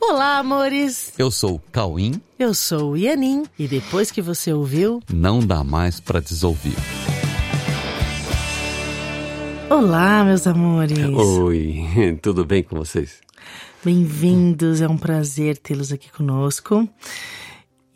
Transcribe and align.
Olá, 0.00 0.38
amores! 0.38 1.12
Eu 1.18 1.30
sou 1.30 1.56
o 1.56 1.58
Cauim. 1.70 2.20
Eu 2.38 2.54
sou 2.54 2.92
o 2.92 2.96
Ianin. 2.96 3.44
E 3.58 3.68
depois 3.68 4.10
que 4.10 4.22
você 4.22 4.52
ouviu, 4.52 5.00
Não 5.12 5.40
dá 5.40 5.62
mais 5.62 6.00
pra 6.00 6.20
desouvir. 6.20 6.74
olá, 9.68 10.24
meus 10.24 10.46
amores! 10.46 10.98
Oi, 10.98 12.18
tudo 12.22 12.44
bem 12.44 12.62
com 12.62 12.76
vocês? 12.76 13.20
Bem-vindos, 13.84 14.80
é 14.80 14.88
um 14.88 14.98
prazer 14.98 15.56
tê-los 15.58 15.92
aqui 15.92 16.10
conosco. 16.10 16.88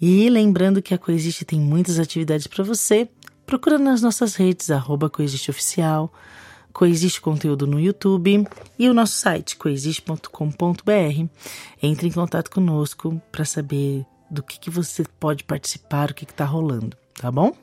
E 0.00 0.28
lembrando 0.30 0.82
que 0.82 0.94
a 0.94 0.98
Coexiste 0.98 1.44
tem 1.44 1.60
muitas 1.60 1.98
atividades 1.98 2.46
para 2.46 2.62
você. 2.64 3.08
Procura 3.46 3.78
nas 3.78 4.00
nossas 4.02 4.34
redes, 4.34 4.70
arroba 4.70 5.10
Coexiste 5.10 5.50
Oficial, 5.50 6.12
Coexiste 6.74 7.20
Conteúdo 7.20 7.66
no 7.66 7.80
YouTube 7.80 8.46
e 8.78 8.88
o 8.88 8.92
nosso 8.92 9.14
site, 9.14 9.56
coexiste.com.br. 9.56 11.28
Entre 11.80 12.08
em 12.08 12.10
contato 12.10 12.50
conosco 12.50 13.22
para 13.30 13.44
saber 13.44 14.04
do 14.28 14.42
que, 14.42 14.58
que 14.58 14.68
você 14.68 15.04
pode 15.18 15.44
participar, 15.44 16.10
o 16.10 16.14
que 16.14 16.24
está 16.24 16.44
rolando, 16.44 16.96
tá 17.14 17.30
bom? 17.30 17.56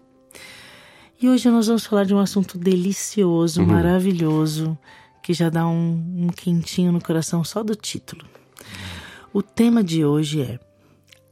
E 1.21 1.29
hoje 1.29 1.49
nós 1.49 1.67
vamos 1.67 1.85
falar 1.85 2.05
de 2.05 2.15
um 2.15 2.19
assunto 2.19 2.57
delicioso, 2.57 3.63
maravilhoso, 3.63 4.75
que 5.21 5.33
já 5.33 5.49
dá 5.49 5.67
um, 5.67 6.23
um 6.23 6.27
quentinho 6.29 6.91
no 6.91 7.03
coração 7.03 7.43
só 7.43 7.61
do 7.61 7.75
título. 7.75 8.25
O 9.31 9.43
tema 9.43 9.83
de 9.83 10.03
hoje 10.03 10.41
é 10.41 10.59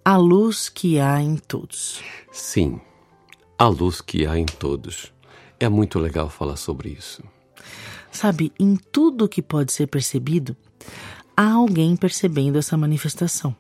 A 0.06 0.18
Luz 0.18 0.70
que 0.70 1.00
Há 1.00 1.22
em 1.22 1.38
Todos. 1.38 2.02
Sim, 2.32 2.80
a 3.60 3.68
luz 3.68 4.00
que 4.00 4.26
há 4.26 4.38
em 4.38 4.46
todos. 4.46 5.12
É 5.60 5.68
muito 5.68 6.00
legal 6.00 6.30
falar 6.30 6.56
sobre 6.56 6.88
isso. 6.90 7.22
Sabe, 8.12 8.52
em 8.60 8.76
tudo 8.76 9.30
que 9.30 9.42
pode 9.42 9.72
ser 9.72 9.88
percebido, 9.88 10.56
há 11.36 11.52
alguém 11.52 11.96
percebendo 11.96 12.58
essa 12.58 12.76
manifestação, 12.76 13.56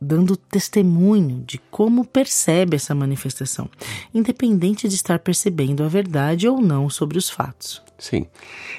dando 0.00 0.36
testemunho 0.36 1.42
de 1.46 1.58
como 1.70 2.04
percebe 2.04 2.76
essa 2.76 2.94
manifestação, 2.94 3.68
independente 4.14 4.88
de 4.88 4.94
estar 4.94 5.18
percebendo 5.18 5.82
a 5.82 5.88
verdade 5.88 6.48
ou 6.48 6.60
não 6.60 6.88
sobre 6.90 7.18
os 7.18 7.28
fatos. 7.28 7.82
Sim, 7.98 8.26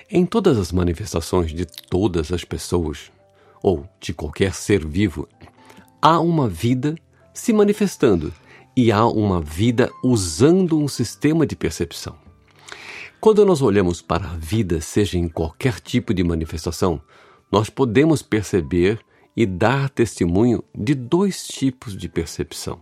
em 0.10 0.26
todas 0.26 0.58
as 0.58 0.72
manifestações 0.72 1.52
de 1.52 1.66
todas 1.66 2.32
as 2.32 2.44
pessoas, 2.44 3.12
ou 3.62 3.86
de 4.00 4.14
qualquer 4.14 4.54
ser 4.54 4.86
vivo, 4.86 5.28
há 6.02 6.20
uma 6.20 6.48
vida 6.48 6.96
se 7.34 7.52
manifestando 7.52 8.34
e 8.76 8.92
há 8.92 9.06
uma 9.06 9.42
vida 9.42 9.92
usando 10.04 10.80
um 10.80 10.88
sistema 10.88 11.46
de 11.46 11.56
percepção. 11.56 12.16
Quando 13.20 13.46
nós 13.46 13.62
olhamos 13.62 14.02
para 14.02 14.30
a 14.32 14.38
vida, 14.38 14.80
seja 14.80 15.18
em 15.18 15.28
qualquer 15.28 15.82
tipo 15.82 16.14
de 16.14 16.24
manifestação, 16.24 17.02
nós 17.52 17.70
podemos 17.70 18.22
perceber 18.22 18.98
e 19.36 19.46
dar 19.46 19.90
testemunho 19.90 20.64
de 20.74 20.96
dois 20.96 21.46
tipos 21.46 21.98
de 21.98 22.08
percepção. 22.08 22.80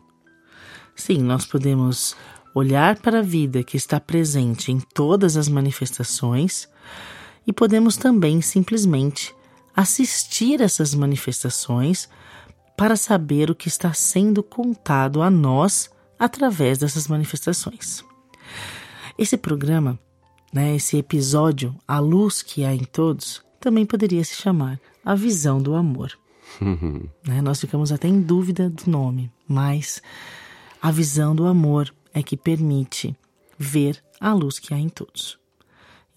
Sim, 0.96 1.24
nós 1.24 1.44
podemos 1.44 2.16
olhar 2.54 3.00
para 3.00 3.20
a 3.20 3.24
vida 3.24 3.64
que 3.64 3.78
está 3.78 4.00
presente 4.00 4.72
em 4.72 4.80
todas 4.80 5.38
as 5.38 5.50
manifestações 5.50 6.70
e 7.48 7.52
podemos 7.52 7.98
também 7.98 8.40
simplesmente 8.40 9.36
assistir 9.76 10.62
essas 10.62 10.94
manifestações 10.94 12.08
para 12.78 12.96
saber 12.96 13.50
o 13.50 13.56
que 13.56 13.68
está 13.68 13.92
sendo 13.92 14.44
contado 14.44 15.24
a 15.24 15.32
nós 15.32 15.90
através 16.20 16.78
dessas 16.78 17.08
manifestações. 17.08 18.06
Esse 19.18 19.36
programa, 19.36 20.00
né, 20.52 20.76
esse 20.76 20.98
episódio, 20.98 21.76
A 21.88 22.00
Luz 22.00 22.42
que 22.42 22.64
há 22.64 22.74
em 22.74 22.84
Todos, 22.84 23.44
também 23.60 23.86
poderia 23.86 24.24
se 24.24 24.36
chamar 24.36 24.80
A 25.04 25.16
Visão 25.16 25.62
do 25.62 25.76
Amor. 25.76 26.18
Né, 27.26 27.42
Nós 27.42 27.60
ficamos 27.60 27.92
até 27.92 28.08
em 28.08 28.22
dúvida 28.22 28.70
do 28.70 28.90
nome, 28.90 29.32
mas 29.48 30.02
a 30.82 30.92
visão 30.92 31.36
do 31.36 31.46
amor 31.46 31.94
é 32.14 32.24
que 32.24 32.38
permite 32.38 33.16
ver 33.58 34.02
a 34.20 34.34
luz 34.34 34.60
que 34.60 34.74
há 34.74 34.78
em 34.78 34.90
todos. 34.90 35.38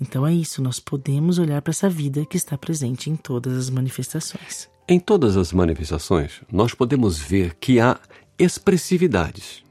Então 0.00 0.26
é 0.26 0.32
isso, 0.32 0.62
nós 0.62 0.78
podemos 0.78 1.38
olhar 1.38 1.60
para 1.60 1.72
essa 1.72 1.88
vida 1.88 2.24
que 2.24 2.36
está 2.36 2.56
presente 2.56 3.10
em 3.10 3.16
todas 3.16 3.56
as 3.56 3.68
manifestações. 3.68 4.68
Em 4.88 4.98
todas 4.98 5.36
as 5.36 5.52
manifestações, 5.52 6.40
nós 6.50 6.74
podemos 6.74 7.18
ver 7.18 7.54
que 7.54 7.78
há 7.78 7.98
expressividades. 8.38 9.62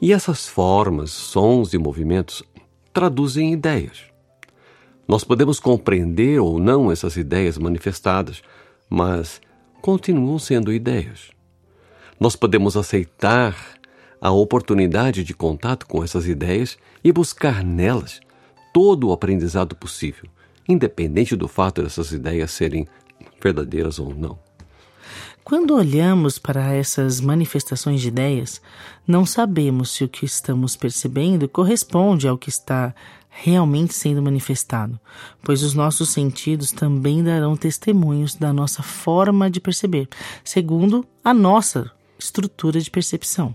E 0.00 0.12
essas 0.12 0.48
formas, 0.48 1.10
sons 1.10 1.74
e 1.74 1.78
movimentos 1.78 2.42
traduzem 2.92 3.52
ideias. 3.52 4.02
Nós 5.06 5.24
podemos 5.24 5.58
compreender 5.58 6.40
ou 6.40 6.58
não 6.58 6.90
essas 6.90 7.16
ideias 7.16 7.58
manifestadas, 7.58 8.42
mas 8.88 9.40
continuam 9.80 10.38
sendo 10.38 10.72
ideias. 10.72 11.30
Nós 12.18 12.36
podemos 12.36 12.76
aceitar 12.76 13.56
a 14.20 14.30
oportunidade 14.30 15.24
de 15.24 15.34
contato 15.34 15.86
com 15.86 16.04
essas 16.04 16.28
ideias 16.28 16.78
e 17.02 17.10
buscar 17.10 17.64
nelas 17.64 18.20
todo 18.72 19.08
o 19.08 19.12
aprendizado 19.12 19.74
possível, 19.74 20.28
independente 20.68 21.34
do 21.34 21.48
fato 21.48 21.82
dessas 21.82 22.12
ideias 22.12 22.50
serem 22.50 22.86
verdadeiras 23.42 23.98
ou 23.98 24.14
não. 24.14 24.49
Quando 25.50 25.74
olhamos 25.74 26.38
para 26.38 26.72
essas 26.74 27.20
manifestações 27.20 28.00
de 28.00 28.06
ideias, 28.06 28.62
não 29.04 29.26
sabemos 29.26 29.90
se 29.90 30.04
o 30.04 30.08
que 30.08 30.24
estamos 30.24 30.76
percebendo 30.76 31.48
corresponde 31.48 32.28
ao 32.28 32.38
que 32.38 32.48
está 32.48 32.94
realmente 33.28 33.92
sendo 33.92 34.22
manifestado, 34.22 34.96
pois 35.42 35.64
os 35.64 35.74
nossos 35.74 36.10
sentidos 36.10 36.70
também 36.70 37.24
darão 37.24 37.56
testemunhos 37.56 38.36
da 38.36 38.52
nossa 38.52 38.80
forma 38.80 39.50
de 39.50 39.60
perceber, 39.60 40.08
segundo 40.44 41.04
a 41.24 41.34
nossa 41.34 41.90
estrutura 42.16 42.80
de 42.80 42.88
percepção. 42.88 43.52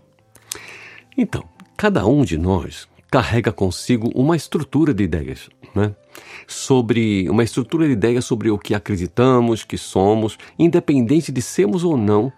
Então, 1.18 1.46
cada 1.78 2.06
um 2.06 2.26
de 2.26 2.38
nós 2.38 2.90
carrega 3.10 3.54
consigo 3.54 4.12
uma 4.14 4.36
estrutura 4.36 4.94
de 4.94 5.06
ideias, 5.06 5.48
né? 5.76 5.94
Sobre 6.48 7.30
uma 7.30 7.44
estrutura 7.44 7.86
de 7.86 7.94
ideias 7.94 8.26
sobre 8.26 8.50
o 8.50 8.58
que 8.58 8.74
acreditamos 8.74 9.64
que 9.64 9.78
somos, 9.78 10.38
independente 10.58 11.32
de 11.32 11.42
sermos 11.42 11.84
ou 11.84 11.98
não 11.98 12.32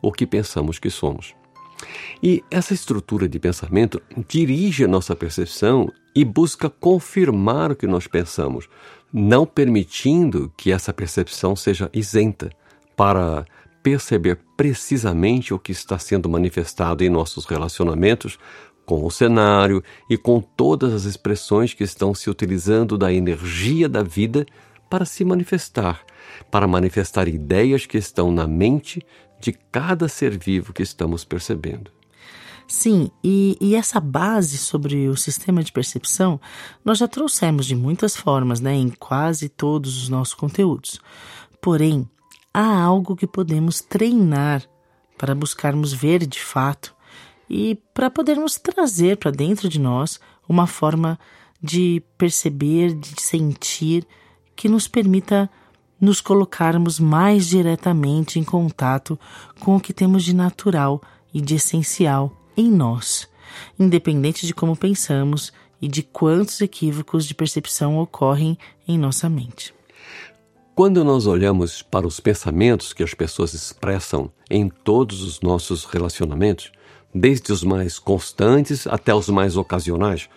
o 0.00 0.12
que 0.12 0.26
pensamos 0.26 0.78
que 0.78 0.90
somos. 0.90 1.34
E 2.22 2.42
essa 2.50 2.72
estrutura 2.72 3.28
de 3.28 3.38
pensamento 3.38 4.00
dirige 4.28 4.84
a 4.84 4.88
nossa 4.88 5.14
percepção 5.16 5.90
e 6.14 6.24
busca 6.24 6.70
confirmar 6.70 7.72
o 7.72 7.76
que 7.76 7.86
nós 7.86 8.06
pensamos, 8.06 8.68
não 9.12 9.44
permitindo 9.44 10.52
que 10.56 10.70
essa 10.70 10.92
percepção 10.92 11.56
seja 11.56 11.90
isenta 11.92 12.50
para 12.96 13.44
perceber 13.82 14.38
precisamente 14.56 15.52
o 15.52 15.58
que 15.58 15.72
está 15.72 15.98
sendo 15.98 16.28
manifestado 16.28 17.04
em 17.04 17.10
nossos 17.10 17.44
relacionamentos 17.44 18.38
com 18.84 19.04
o 19.04 19.10
cenário 19.10 19.82
e 20.08 20.16
com 20.16 20.40
todas 20.40 20.92
as 20.92 21.04
expressões 21.04 21.74
que 21.74 21.84
estão 21.84 22.14
se 22.14 22.28
utilizando 22.28 22.98
da 22.98 23.12
energia 23.12 23.88
da 23.88 24.02
vida 24.02 24.46
para 24.88 25.04
se 25.04 25.24
manifestar, 25.24 26.02
para 26.50 26.66
manifestar 26.66 27.28
ideias 27.28 27.86
que 27.86 27.98
estão 27.98 28.30
na 28.30 28.46
mente 28.46 29.04
de 29.40 29.52
cada 29.52 30.08
ser 30.08 30.38
vivo 30.38 30.72
que 30.72 30.82
estamos 30.82 31.24
percebendo. 31.24 31.90
Sim, 32.66 33.10
e, 33.22 33.58
e 33.60 33.74
essa 33.74 34.00
base 34.00 34.56
sobre 34.56 35.08
o 35.08 35.16
sistema 35.16 35.62
de 35.62 35.70
percepção 35.70 36.40
nós 36.84 36.98
já 36.98 37.06
trouxemos 37.06 37.66
de 37.66 37.76
muitas 37.76 38.16
formas, 38.16 38.60
né, 38.60 38.74
em 38.74 38.88
quase 38.88 39.48
todos 39.48 40.02
os 40.02 40.08
nossos 40.08 40.34
conteúdos. 40.34 40.98
Porém, 41.60 42.08
há 42.52 42.82
algo 42.82 43.16
que 43.16 43.26
podemos 43.26 43.80
treinar 43.80 44.62
para 45.18 45.34
buscarmos 45.34 45.92
ver 45.92 46.26
de 46.26 46.40
fato 46.40 46.93
e 47.48 47.78
para 47.92 48.10
podermos 48.10 48.56
trazer 48.56 49.16
para 49.16 49.30
dentro 49.30 49.68
de 49.68 49.78
nós 49.78 50.20
uma 50.48 50.66
forma 50.66 51.18
de 51.62 52.02
perceber, 52.18 52.92
de 52.94 53.20
sentir, 53.20 54.06
que 54.54 54.68
nos 54.68 54.86
permita 54.86 55.50
nos 56.00 56.20
colocarmos 56.20 57.00
mais 57.00 57.46
diretamente 57.46 58.38
em 58.38 58.44
contato 58.44 59.18
com 59.60 59.76
o 59.76 59.80
que 59.80 59.92
temos 59.92 60.24
de 60.24 60.34
natural 60.34 61.00
e 61.32 61.40
de 61.40 61.54
essencial 61.54 62.32
em 62.56 62.70
nós, 62.70 63.28
independente 63.78 64.46
de 64.46 64.54
como 64.54 64.76
pensamos 64.76 65.52
e 65.80 65.88
de 65.88 66.02
quantos 66.02 66.60
equívocos 66.60 67.26
de 67.26 67.34
percepção 67.34 67.98
ocorrem 67.98 68.58
em 68.86 68.98
nossa 68.98 69.28
mente. 69.28 69.74
Quando 70.74 71.04
nós 71.04 71.26
olhamos 71.26 71.82
para 71.82 72.06
os 72.06 72.18
pensamentos 72.18 72.92
que 72.92 73.02
as 73.02 73.14
pessoas 73.14 73.54
expressam 73.54 74.30
em 74.50 74.68
todos 74.68 75.22
os 75.22 75.40
nossos 75.40 75.84
relacionamentos, 75.84 76.72
desde 77.14 77.52
os 77.52 77.62
mais 77.62 77.98
constantes 77.98 78.86
até 78.86 79.14
os 79.14 79.28
mais 79.28 79.56
ocasionais, 79.56 80.28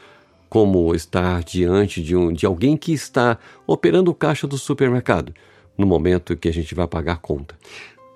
como 0.50 0.94
estar 0.94 1.44
diante 1.44 2.02
de, 2.02 2.16
um, 2.16 2.32
de 2.32 2.46
alguém 2.46 2.78
que 2.78 2.94
está 2.94 3.38
operando 3.66 4.12
o 4.12 4.16
caixa 4.16 4.48
do 4.48 4.58
supermercado 4.58 5.34
no 5.78 5.86
momento 5.86 6.38
que 6.38 6.48
a 6.48 6.54
gente 6.54 6.74
vai 6.74 6.88
pagar 6.88 7.18
conta. 7.18 7.58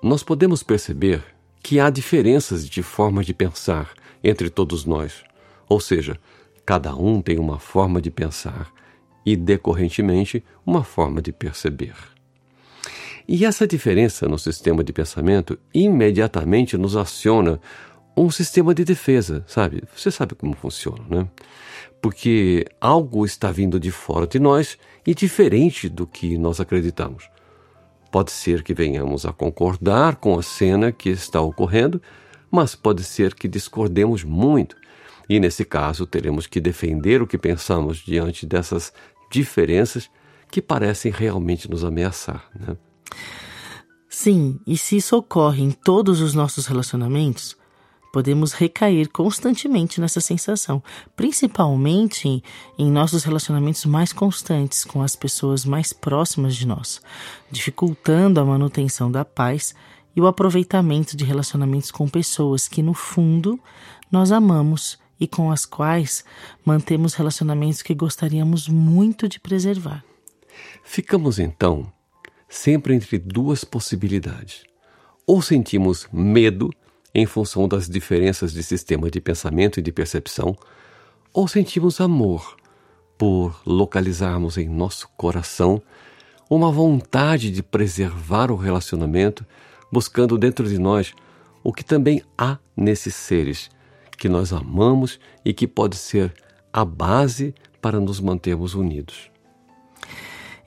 Nós 0.02 0.22
podemos 0.22 0.62
perceber 0.62 1.22
que 1.62 1.78
há 1.78 1.90
diferenças 1.90 2.68
de 2.68 2.82
forma 2.82 3.22
de 3.22 3.34
pensar 3.34 3.90
entre 4.22 4.50
todos 4.50 4.84
nós, 4.84 5.22
ou 5.68 5.80
seja, 5.80 6.18
cada 6.64 6.94
um 6.94 7.20
tem 7.20 7.38
uma 7.38 7.58
forma 7.58 8.00
de 8.00 8.10
pensar 8.10 8.72
e, 9.24 9.36
decorrentemente, 9.36 10.44
uma 10.66 10.82
forma 10.82 11.22
de 11.22 11.32
perceber. 11.32 11.94
E 13.28 13.44
essa 13.44 13.66
diferença 13.66 14.28
no 14.28 14.38
sistema 14.38 14.82
de 14.82 14.92
pensamento 14.92 15.58
imediatamente 15.72 16.76
nos 16.76 16.96
aciona 16.96 17.60
um 18.16 18.30
sistema 18.30 18.74
de 18.74 18.84
defesa, 18.84 19.44
sabe? 19.46 19.82
Você 19.96 20.10
sabe 20.10 20.34
como 20.34 20.54
funciona, 20.54 21.04
né? 21.08 21.28
Porque 22.00 22.66
algo 22.80 23.24
está 23.24 23.50
vindo 23.50 23.78
de 23.78 23.90
fora 23.90 24.26
de 24.26 24.38
nós 24.38 24.76
e 25.06 25.14
diferente 25.14 25.88
do 25.88 26.06
que 26.06 26.36
nós 26.36 26.60
acreditamos. 26.60 27.28
Pode 28.10 28.30
ser 28.30 28.62
que 28.62 28.74
venhamos 28.74 29.24
a 29.24 29.32
concordar 29.32 30.16
com 30.16 30.38
a 30.38 30.42
cena 30.42 30.92
que 30.92 31.08
está 31.08 31.40
ocorrendo, 31.40 32.02
mas 32.50 32.74
pode 32.74 33.02
ser 33.04 33.34
que 33.34 33.48
discordemos 33.48 34.24
muito. 34.24 34.76
E 35.28 35.40
nesse 35.40 35.64
caso, 35.64 36.06
teremos 36.06 36.46
que 36.46 36.60
defender 36.60 37.22
o 37.22 37.26
que 37.26 37.38
pensamos 37.38 37.98
diante 37.98 38.44
dessas 38.44 38.92
diferenças 39.30 40.10
que 40.50 40.60
parecem 40.60 41.10
realmente 41.10 41.70
nos 41.70 41.84
ameaçar. 41.84 42.44
Né? 42.54 42.76
Sim, 44.08 44.60
e 44.66 44.76
se 44.76 44.98
isso 44.98 45.16
ocorre 45.16 45.62
em 45.62 45.70
todos 45.70 46.20
os 46.20 46.34
nossos 46.34 46.66
relacionamentos, 46.66 47.56
podemos 48.12 48.52
recair 48.52 49.08
constantemente 49.08 50.00
nessa 50.00 50.20
sensação, 50.20 50.82
principalmente 51.16 52.44
em 52.78 52.90
nossos 52.90 53.24
relacionamentos 53.24 53.86
mais 53.86 54.12
constantes 54.12 54.84
com 54.84 55.02
as 55.02 55.16
pessoas 55.16 55.64
mais 55.64 55.92
próximas 55.92 56.54
de 56.54 56.66
nós, 56.66 57.00
dificultando 57.50 58.38
a 58.38 58.44
manutenção 58.44 59.10
da 59.10 59.24
paz 59.24 59.74
e 60.14 60.20
o 60.20 60.26
aproveitamento 60.26 61.16
de 61.16 61.24
relacionamentos 61.24 61.90
com 61.90 62.06
pessoas 62.06 62.68
que, 62.68 62.82
no 62.82 62.92
fundo, 62.92 63.58
nós 64.10 64.30
amamos 64.30 64.98
e 65.18 65.26
com 65.26 65.50
as 65.50 65.64
quais 65.64 66.22
mantemos 66.64 67.14
relacionamentos 67.14 67.80
que 67.80 67.94
gostaríamos 67.94 68.68
muito 68.68 69.26
de 69.26 69.40
preservar. 69.40 70.04
Ficamos 70.84 71.38
então 71.38 71.90
sempre 72.48 72.94
entre 72.94 73.18
duas 73.18 73.64
possibilidades. 73.64 74.64
Ou 75.26 75.40
sentimos 75.40 76.06
medo 76.12 76.70
em 77.14 77.26
função 77.26 77.68
das 77.68 77.88
diferenças 77.88 78.52
de 78.52 78.62
sistema 78.62 79.10
de 79.10 79.20
pensamento 79.20 79.78
e 79.78 79.82
de 79.82 79.92
percepção, 79.92 80.56
ou 81.32 81.46
sentimos 81.46 82.00
amor 82.00 82.56
por 83.18 83.60
localizarmos 83.66 84.56
em 84.56 84.68
nosso 84.68 85.08
coração 85.16 85.82
uma 86.48 86.70
vontade 86.70 87.50
de 87.50 87.62
preservar 87.62 88.50
o 88.50 88.56
relacionamento, 88.56 89.44
buscando 89.90 90.36
dentro 90.36 90.68
de 90.68 90.78
nós 90.78 91.14
o 91.62 91.72
que 91.72 91.84
também 91.84 92.22
há 92.36 92.58
nesses 92.76 93.14
seres 93.14 93.70
que 94.18 94.28
nós 94.28 94.52
amamos 94.52 95.18
e 95.44 95.52
que 95.52 95.66
pode 95.66 95.96
ser 95.96 96.32
a 96.72 96.84
base 96.84 97.54
para 97.80 97.98
nos 97.98 98.20
mantermos 98.20 98.74
unidos. 98.74 99.30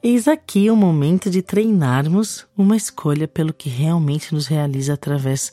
Eis 0.04 0.28
aqui 0.28 0.70
o 0.70 0.76
momento 0.76 1.30
de 1.30 1.42
treinarmos 1.42 2.46
uma 2.56 2.76
escolha 2.76 3.28
pelo 3.28 3.54
que 3.54 3.70
realmente 3.70 4.34
nos 4.34 4.46
realiza 4.46 4.94
através 4.94 5.52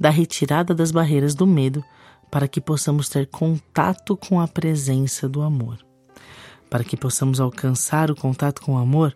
da 0.00 0.08
retirada 0.08 0.74
das 0.74 0.90
barreiras 0.90 1.34
do 1.34 1.46
medo, 1.46 1.84
para 2.30 2.48
que 2.48 2.60
possamos 2.60 3.10
ter 3.10 3.26
contato 3.26 4.16
com 4.16 4.40
a 4.40 4.48
presença 4.48 5.28
do 5.28 5.42
amor. 5.42 5.78
Para 6.70 6.82
que 6.82 6.96
possamos 6.96 7.38
alcançar 7.38 8.10
o 8.10 8.16
contato 8.16 8.62
com 8.62 8.76
o 8.76 8.78
amor, 8.78 9.14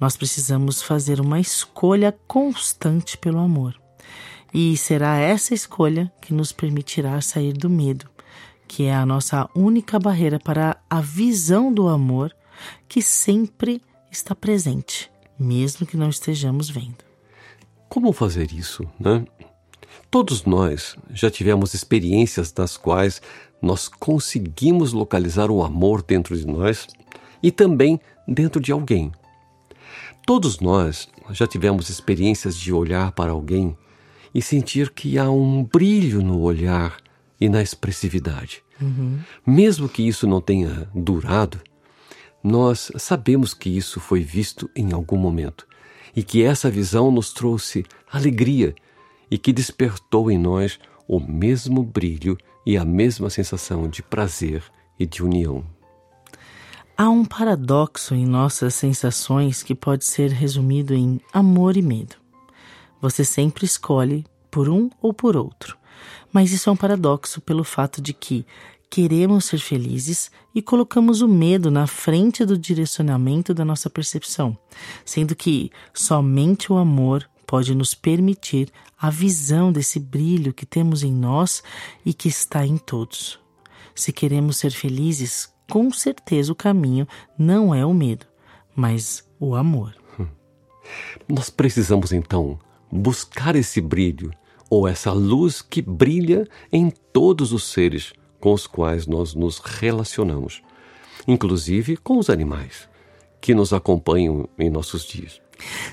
nós 0.00 0.16
precisamos 0.16 0.82
fazer 0.82 1.20
uma 1.20 1.38
escolha 1.38 2.12
constante 2.26 3.16
pelo 3.16 3.38
amor. 3.38 3.80
E 4.52 4.76
será 4.76 5.18
essa 5.18 5.54
escolha 5.54 6.10
que 6.20 6.34
nos 6.34 6.50
permitirá 6.50 7.20
sair 7.20 7.52
do 7.52 7.70
medo, 7.70 8.08
que 8.66 8.84
é 8.84 8.94
a 8.94 9.06
nossa 9.06 9.48
única 9.54 9.98
barreira 9.98 10.40
para 10.40 10.76
a 10.90 11.00
visão 11.00 11.72
do 11.72 11.88
amor 11.88 12.34
que 12.88 13.00
sempre 13.00 13.82
está 14.10 14.34
presente, 14.34 15.10
mesmo 15.38 15.86
que 15.86 15.96
não 15.96 16.08
estejamos 16.08 16.68
vendo. 16.68 17.04
Como 17.88 18.12
fazer 18.12 18.52
isso, 18.52 18.84
né? 18.98 19.24
Todos 20.10 20.44
nós 20.44 20.96
já 21.12 21.30
tivemos 21.30 21.74
experiências 21.74 22.52
das 22.52 22.76
quais 22.76 23.20
nós 23.60 23.88
conseguimos 23.88 24.92
localizar 24.92 25.50
o 25.50 25.62
amor 25.62 26.02
dentro 26.02 26.36
de 26.36 26.46
nós 26.46 26.86
e 27.42 27.50
também 27.50 28.00
dentro 28.26 28.60
de 28.60 28.72
alguém. 28.72 29.12
Todos 30.26 30.60
nós 30.60 31.08
já 31.30 31.46
tivemos 31.46 31.88
experiências 31.88 32.56
de 32.56 32.72
olhar 32.72 33.12
para 33.12 33.30
alguém 33.30 33.76
e 34.34 34.42
sentir 34.42 34.90
que 34.90 35.18
há 35.18 35.30
um 35.30 35.64
brilho 35.64 36.20
no 36.20 36.40
olhar 36.40 36.96
e 37.40 37.48
na 37.48 37.62
expressividade. 37.62 38.62
Uhum. 38.80 39.18
Mesmo 39.46 39.88
que 39.88 40.06
isso 40.06 40.26
não 40.26 40.40
tenha 40.40 40.88
durado, 40.94 41.60
nós 42.42 42.92
sabemos 42.96 43.54
que 43.54 43.70
isso 43.70 43.98
foi 43.98 44.20
visto 44.20 44.70
em 44.74 44.92
algum 44.92 45.16
momento 45.16 45.66
e 46.14 46.22
que 46.22 46.42
essa 46.42 46.70
visão 46.70 47.10
nos 47.10 47.32
trouxe 47.32 47.84
alegria 48.10 48.74
e 49.30 49.38
que 49.38 49.52
despertou 49.52 50.30
em 50.30 50.38
nós 50.38 50.78
o 51.08 51.20
mesmo 51.20 51.82
brilho 51.82 52.36
e 52.64 52.76
a 52.76 52.84
mesma 52.84 53.30
sensação 53.30 53.88
de 53.88 54.02
prazer 54.02 54.62
e 54.98 55.06
de 55.06 55.22
união. 55.22 55.64
Há 56.96 57.08
um 57.10 57.24
paradoxo 57.24 58.14
em 58.14 58.24
nossas 58.24 58.74
sensações 58.74 59.62
que 59.62 59.74
pode 59.74 60.04
ser 60.04 60.30
resumido 60.30 60.94
em 60.94 61.20
amor 61.32 61.76
e 61.76 61.82
medo. 61.82 62.16
Você 63.00 63.24
sempre 63.24 63.66
escolhe 63.66 64.24
por 64.50 64.68
um 64.68 64.88
ou 65.02 65.12
por 65.12 65.36
outro. 65.36 65.76
Mas 66.32 66.52
isso 66.52 66.70
é 66.70 66.72
um 66.72 66.76
paradoxo 66.76 67.40
pelo 67.40 67.64
fato 67.64 68.00
de 68.00 68.14
que 68.14 68.46
queremos 68.90 69.44
ser 69.44 69.58
felizes 69.58 70.30
e 70.54 70.62
colocamos 70.62 71.20
o 71.20 71.28
medo 71.28 71.70
na 71.70 71.86
frente 71.86 72.44
do 72.44 72.56
direcionamento 72.56 73.52
da 73.52 73.64
nossa 73.64 73.90
percepção, 73.90 74.56
sendo 75.04 75.36
que 75.36 75.70
somente 75.92 76.72
o 76.72 76.76
amor 76.76 77.28
pode 77.46 77.74
nos 77.74 77.94
permitir 77.94 78.70
a 78.98 79.10
visão 79.10 79.70
desse 79.70 80.00
brilho 80.00 80.52
que 80.52 80.66
temos 80.66 81.02
em 81.02 81.12
nós 81.12 81.62
e 82.04 82.12
que 82.12 82.28
está 82.28 82.66
em 82.66 82.76
todos. 82.76 83.38
Se 83.94 84.12
queremos 84.12 84.56
ser 84.56 84.72
felizes, 84.72 85.48
com 85.70 85.90
certeza 85.92 86.52
o 86.52 86.56
caminho 86.56 87.06
não 87.38 87.74
é 87.74 87.84
o 87.84 87.94
medo, 87.94 88.26
mas 88.74 89.24
o 89.38 89.54
amor. 89.54 89.94
Nós 91.28 91.50
precisamos 91.50 92.12
então 92.12 92.58
buscar 92.90 93.56
esse 93.56 93.80
brilho 93.80 94.30
ou 94.68 94.86
essa 94.86 95.12
luz 95.12 95.62
que 95.62 95.80
brilha 95.80 96.46
em 96.72 96.90
todos 96.90 97.52
os 97.52 97.64
seres 97.64 98.12
com 98.40 98.52
os 98.52 98.66
quais 98.66 99.06
nós 99.06 99.34
nos 99.34 99.58
relacionamos, 99.58 100.62
inclusive 101.26 101.96
com 101.96 102.18
os 102.18 102.28
animais 102.28 102.88
que 103.46 103.54
nos 103.54 103.72
acompanham 103.72 104.48
em 104.58 104.68
nossos 104.68 105.04
dias. 105.04 105.40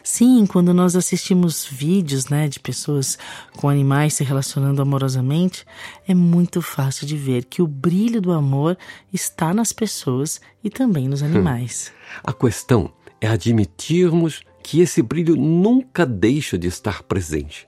Sim, 0.04 0.48
quando 0.48 0.74
nós 0.74 0.96
assistimos 0.96 1.64
vídeos 1.64 2.28
né, 2.28 2.48
de 2.48 2.60
pessoas 2.60 3.16
com 3.56 3.70
animais 3.70 4.16
se 4.16 4.24
relacionando 4.24 4.82
amorosamente, 4.82 5.64
é 6.08 6.16
muito 6.16 6.64
fácil 6.64 7.06
de 7.06 7.16
ver 7.16 7.46
que 7.46 7.62
o 7.62 7.68
brilho 7.68 8.20
do 8.20 8.32
amor 8.32 8.76
está 9.14 9.54
nas 9.54 9.72
pessoas 9.72 10.42
e 10.64 10.70
também 10.72 11.08
nos 11.08 11.22
hum. 11.22 11.26
animais. 11.26 11.94
Hum. 11.94 12.22
A 12.24 12.34
questão 12.34 12.92
é 13.22 13.28
admitirmos 13.28 14.42
que 14.64 14.82
esse 14.82 15.04
brilho 15.04 15.36
nunca 15.36 16.08
deixa 16.08 16.58
de 16.58 16.68
estar 16.68 17.04
presente. 17.04 17.68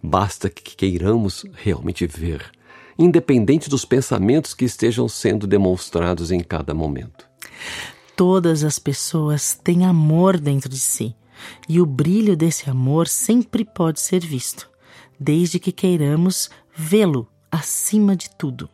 Basta 0.00 0.48
que 0.48 0.76
queiramos 0.76 1.44
realmente 1.52 2.06
ver, 2.06 2.48
independente 2.96 3.68
dos 3.68 3.84
pensamentos 3.84 4.54
que 4.54 4.64
estejam 4.64 5.08
sendo 5.08 5.48
demonstrados 5.48 6.30
em 6.30 6.38
cada 6.38 6.72
momento. 6.72 7.26
Todas 8.16 8.64
as 8.64 8.78
pessoas 8.78 9.54
têm 9.62 9.84
amor 9.84 10.40
dentro 10.40 10.70
de 10.70 10.80
si 10.80 11.14
e 11.68 11.80
o 11.80 11.86
brilho 11.86 12.34
desse 12.34 12.70
amor 12.70 13.06
sempre 13.06 13.62
pode 13.62 14.00
ser 14.00 14.24
visto, 14.24 14.70
desde 15.20 15.58
que 15.58 15.70
queiramos 15.70 16.48
vê-lo 16.74 17.28
acima 17.50 18.16
de 18.16 18.30
tudo. 18.30 18.70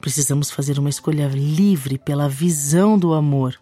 Precisamos 0.00 0.50
fazer 0.50 0.78
uma 0.78 0.88
escolha 0.88 1.28
livre 1.28 1.98
pela 1.98 2.28
visão 2.28 2.98
do 2.98 3.14
amor, 3.14 3.54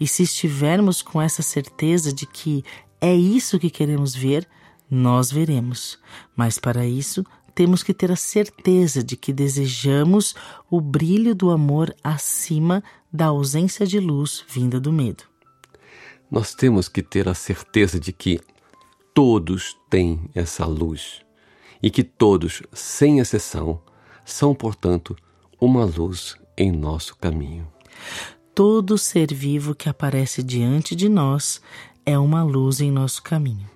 e 0.00 0.08
se 0.08 0.22
estivermos 0.22 1.02
com 1.02 1.20
essa 1.20 1.42
certeza 1.42 2.12
de 2.12 2.26
que 2.26 2.64
é 3.00 3.14
isso 3.14 3.58
que 3.58 3.70
queremos 3.70 4.14
ver, 4.14 4.48
nós 4.90 5.30
veremos. 5.30 5.98
Mas 6.34 6.58
para 6.58 6.86
isso, 6.86 7.24
temos 7.54 7.82
que 7.82 7.94
ter 7.94 8.10
a 8.10 8.16
certeza 8.16 9.02
de 9.02 9.16
que 9.16 9.32
desejamos 9.32 10.34
o 10.70 10.80
brilho 10.80 11.34
do 11.34 11.50
amor 11.50 11.94
acima 12.02 12.82
da 13.12 13.26
ausência 13.26 13.86
de 13.86 14.00
luz 14.00 14.44
vinda 14.48 14.80
do 14.80 14.92
medo 14.92 15.32
nós 16.32 16.54
temos 16.54 16.88
que 16.88 17.02
ter 17.02 17.28
a 17.28 17.34
certeza 17.34 18.00
de 18.00 18.10
que 18.10 18.40
todos 19.12 19.76
têm 19.90 20.30
essa 20.34 20.64
luz 20.64 21.20
e 21.82 21.90
que 21.90 22.02
todos, 22.02 22.62
sem 22.72 23.18
exceção, 23.18 23.82
são, 24.24 24.54
portanto, 24.54 25.14
uma 25.60 25.84
luz 25.84 26.34
em 26.56 26.72
nosso 26.72 27.18
caminho. 27.18 27.70
Todo 28.54 28.96
ser 28.96 29.34
vivo 29.34 29.74
que 29.74 29.90
aparece 29.90 30.42
diante 30.42 30.96
de 30.96 31.06
nós 31.06 31.60
é 32.06 32.18
uma 32.18 32.42
luz 32.42 32.80
em 32.80 32.90
nosso 32.90 33.22
caminho. 33.22 33.68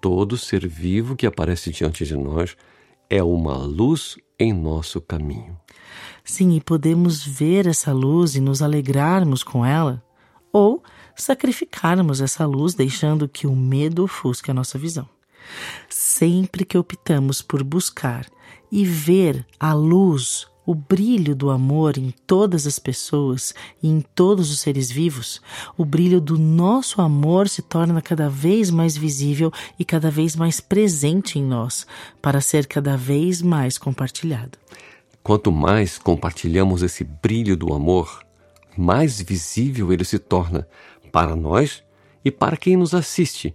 Todo 0.00 0.38
ser 0.38 0.68
vivo 0.68 1.16
que 1.16 1.26
aparece 1.26 1.72
diante 1.72 2.04
de 2.04 2.14
nós 2.14 2.56
é 3.08 3.20
uma 3.20 3.56
luz 3.56 4.16
em 4.40 4.52
nosso 4.52 5.00
caminho. 5.00 5.56
Sim, 6.24 6.56
e 6.56 6.60
podemos 6.60 7.24
ver 7.24 7.66
essa 7.66 7.92
luz 7.92 8.34
e 8.34 8.40
nos 8.40 8.62
alegrarmos 8.62 9.42
com 9.42 9.64
ela, 9.64 10.02
ou 10.52 10.82
sacrificarmos 11.14 12.20
essa 12.20 12.46
luz, 12.46 12.74
deixando 12.74 13.28
que 13.28 13.46
o 13.46 13.54
medo 13.54 14.04
ofusque 14.04 14.50
a 14.50 14.54
nossa 14.54 14.78
visão. 14.78 15.08
Sempre 15.88 16.64
que 16.64 16.78
optamos 16.78 17.42
por 17.42 17.62
buscar 17.62 18.26
e 18.72 18.84
ver 18.84 19.46
a 19.58 19.74
luz, 19.74 20.46
o 20.70 20.74
brilho 20.74 21.34
do 21.34 21.50
amor 21.50 21.98
em 21.98 22.14
todas 22.28 22.64
as 22.64 22.78
pessoas 22.78 23.52
e 23.82 23.88
em 23.88 24.00
todos 24.00 24.52
os 24.52 24.60
seres 24.60 24.88
vivos, 24.88 25.42
o 25.76 25.84
brilho 25.84 26.20
do 26.20 26.38
nosso 26.38 27.02
amor 27.02 27.48
se 27.48 27.60
torna 27.60 28.00
cada 28.00 28.30
vez 28.30 28.70
mais 28.70 28.96
visível 28.96 29.50
e 29.76 29.84
cada 29.84 30.12
vez 30.12 30.36
mais 30.36 30.60
presente 30.60 31.40
em 31.40 31.42
nós, 31.42 31.88
para 32.22 32.40
ser 32.40 32.68
cada 32.68 32.96
vez 32.96 33.42
mais 33.42 33.78
compartilhado. 33.78 34.56
Quanto 35.24 35.50
mais 35.50 35.98
compartilhamos 35.98 36.84
esse 36.84 37.02
brilho 37.02 37.56
do 37.56 37.74
amor, 37.74 38.24
mais 38.78 39.20
visível 39.20 39.92
ele 39.92 40.04
se 40.04 40.20
torna 40.20 40.68
para 41.10 41.34
nós 41.34 41.82
e 42.24 42.30
para 42.30 42.56
quem 42.56 42.76
nos 42.76 42.94
assiste. 42.94 43.52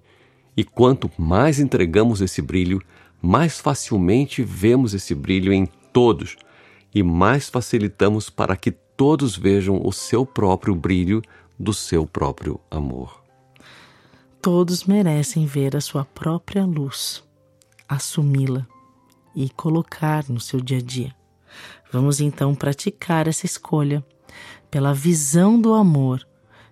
E 0.57 0.65
quanto 0.65 1.10
mais 1.17 1.62
entregamos 1.62 2.19
esse 2.19 2.41
brilho, 2.41 2.81
mais 3.22 3.57
facilmente 3.62 4.43
vemos 4.43 4.93
esse 4.93 5.15
brilho 5.15 5.53
em 5.53 5.65
todos 5.93 6.36
e 6.95 7.03
mais 7.03 7.49
facilitamos 7.49 8.29
para 8.29 8.55
que 8.55 8.71
todos 8.71 9.35
vejam 9.35 9.81
o 9.83 9.91
seu 9.91 10.25
próprio 10.25 10.73
brilho 10.73 11.21
do 11.59 11.73
seu 11.73 12.07
próprio 12.07 12.57
amor. 12.71 13.21
Todos 14.41 14.85
merecem 14.85 15.45
ver 15.45 15.75
a 15.75 15.81
sua 15.81 16.05
própria 16.05 16.65
luz, 16.65 17.21
assumi-la 17.89 18.65
e 19.35 19.49
colocar 19.49 20.23
no 20.29 20.39
seu 20.39 20.61
dia 20.61 20.77
a 20.77 20.81
dia. 20.81 21.13
Vamos 21.91 22.21
então 22.21 22.55
praticar 22.55 23.27
essa 23.27 23.45
escolha 23.45 24.05
pela 24.71 24.93
visão 24.93 25.59
do 25.59 25.73
amor 25.73 26.25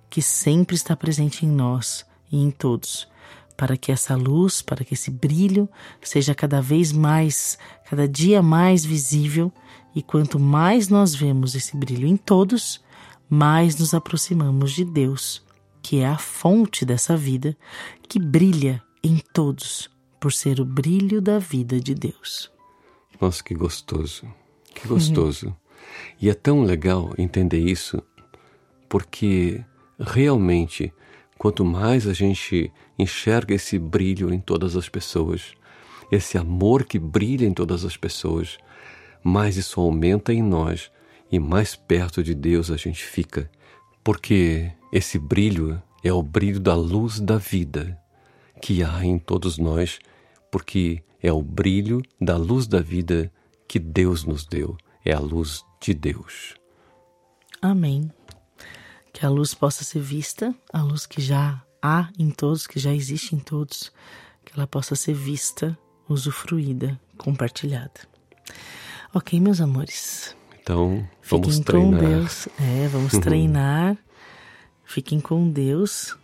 que 0.10 0.22
sempre 0.22 0.76
está 0.76 0.96
presente 0.96 1.46
em 1.46 1.50
nós 1.50 2.06
e 2.32 2.38
em 2.38 2.52
todos, 2.52 3.08
para 3.58 3.76
que 3.76 3.92
essa 3.92 4.16
luz, 4.16 4.62
para 4.62 4.86
que 4.86 4.94
esse 4.94 5.10
brilho 5.12 5.68
seja 6.02 6.36
cada 6.36 6.62
vez 6.62 6.92
mais, 6.92 7.58
cada 7.90 8.08
dia 8.08 8.42
mais 8.42 8.86
visível, 8.86 9.52
e 9.96 10.02
quanto 10.02 10.40
mais 10.40 10.90
nós 10.90 11.14
vemos 11.14 11.56
esse 11.56 11.76
brilho 11.78 12.08
em 12.08 12.18
todos, 12.18 12.84
mais 13.30 13.78
nos 13.78 13.94
aproximamos 13.94 14.72
de 14.72 14.84
Deus, 14.84 15.44
que 15.82 16.00
é 16.00 16.08
a 16.08 16.18
fonte 16.18 16.86
dessa 16.86 17.16
vida, 17.16 17.56
que 18.08 18.20
brilha 18.20 18.82
em 19.04 19.18
todos, 19.34 19.90
por 20.20 20.32
ser 20.32 20.60
o 20.60 20.66
brilho 20.66 21.22
da 21.22 21.40
vida 21.40 21.80
de 21.80 21.94
Deus. 21.94 22.52
Nossa, 23.20 23.44
que 23.44 23.54
gostoso! 23.54 24.26
Que 24.74 24.88
gostoso. 24.88 25.56
E 26.20 26.30
é 26.30 26.34
tão 26.34 26.64
legal 26.64 27.14
entender 27.18 27.60
isso, 27.60 28.02
porque 28.90 29.64
realmente, 30.00 30.92
quanto 31.38 31.64
mais 31.64 32.08
a 32.08 32.14
gente 32.14 32.72
enxerga 32.98 33.54
esse 33.54 33.78
brilho 33.78 34.34
em 34.34 34.40
todas 34.40 34.76
as 34.76 34.90
pessoas, 34.90 35.54
esse 36.12 36.38
amor 36.38 36.86
que 36.86 36.98
brilha 36.98 37.46
em 37.46 37.54
todas 37.54 37.86
as 37.86 37.98
pessoas, 37.98 38.58
mais 39.24 39.58
isso 39.58 39.80
aumenta 39.80 40.34
em 40.34 40.42
nós 40.42 40.92
e 41.32 41.40
mais 41.40 41.76
perto 41.76 42.22
de 42.22 42.36
Deus 42.36 42.70
a 42.70 42.78
gente 42.78 43.04
fica, 43.04 43.50
porque 44.04 44.72
esse 44.92 45.18
brilho 45.18 45.82
é 46.04 46.12
o 46.12 46.22
brilho 46.22 46.60
da 46.60 46.76
luz 46.76 47.20
da 47.20 47.38
vida 47.38 47.98
que 48.62 48.84
há 48.84 49.04
em 49.04 49.18
todos 49.18 49.58
nós, 49.58 50.00
porque 50.52 51.04
é 51.22 51.32
o 51.32 51.42
brilho 51.42 52.02
da 52.20 52.38
luz 52.38 52.68
da 52.68 52.82
vida 52.82 53.32
que 53.68 53.80
Deus 53.80 54.26
nos 54.26 54.46
deu, 54.46 54.78
é 55.04 55.14
a 55.14 55.20
luz 55.20 55.64
de 55.82 55.94
Deus. 55.94 56.54
Amém. 57.62 58.12
Que 59.12 59.26
a 59.26 59.30
luz 59.30 59.54
possa 59.54 59.84
ser 59.84 60.02
vista, 60.02 60.54
a 60.72 60.82
luz 60.82 61.06
que 61.06 61.22
já 61.22 61.64
há 61.82 62.10
em 62.20 62.30
todos, 62.30 62.68
que 62.68 62.80
já 62.80 62.94
existe 62.94 63.36
em 63.36 63.40
todos, 63.40 63.92
que 64.46 64.54
ela 64.56 64.68
possa 64.68 64.96
ser 64.96 65.14
vista, 65.14 65.78
usufruída, 66.08 67.00
compartilhada. 67.18 68.13
Ok, 69.14 69.40
meus 69.40 69.62
amores. 69.62 70.36
Então, 70.62 71.08
vamos 71.30 71.58
Fiquem 71.58 71.64
treinar. 71.64 72.00
com 72.00 72.08
Deus. 72.08 72.48
É, 72.60 72.88
vamos 72.88 73.12
treinar. 73.20 73.98
Fiquem 74.86 75.20
com 75.20 75.50
Deus. 75.50 76.16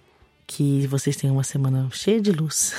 Que 0.47 0.87
vocês 0.87 1.15
tenham 1.15 1.35
uma 1.35 1.43
semana 1.43 1.87
cheia 1.91 2.19
de 2.19 2.31
luz. 2.31 2.73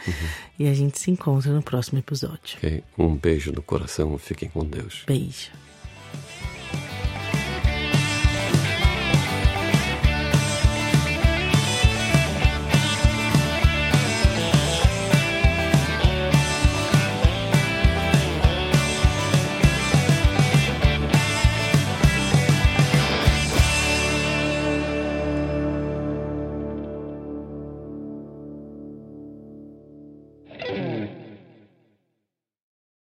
e 0.58 0.66
a 0.66 0.72
gente 0.72 0.98
se 0.98 1.10
encontra 1.10 1.52
no 1.52 1.62
próximo 1.62 1.98
episódio. 1.98 2.56
Ok? 2.56 2.82
Um 2.96 3.14
beijo 3.14 3.52
no 3.52 3.60
coração, 3.60 4.16
fiquem 4.16 4.48
com 4.48 4.64
Deus. 4.64 5.02
Beijo. 5.06 5.50